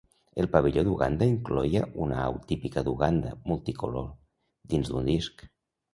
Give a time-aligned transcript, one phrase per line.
[0.43, 4.11] El pavelló d'Uganda incloïa una au típica d'Uganda, multicolor,
[4.73, 5.49] dins un disc.